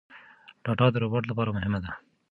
[0.63, 1.91] ډاټا د روباټ لپاره مهمه ده.